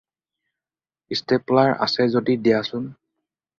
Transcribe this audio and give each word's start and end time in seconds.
Stapler 1.19 1.71
আছে 1.89 2.09
যদি 2.17 2.39
দিয়াচোন। 2.49 2.91